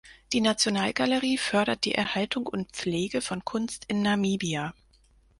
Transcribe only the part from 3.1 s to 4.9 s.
von Kunst in Namibia.